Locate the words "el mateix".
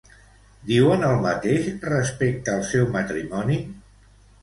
1.09-1.69